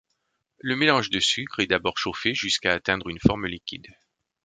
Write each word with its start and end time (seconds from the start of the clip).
Le 0.57 0.75
mélange 0.75 1.11
de 1.11 1.19
sucres 1.19 1.59
est 1.59 1.67
d'abord 1.67 1.99
chauffé 1.99 2.33
jusqu'à 2.33 2.73
atteindre 2.73 3.07
une 3.09 3.19
forme 3.19 3.45
liquide. 3.45 3.85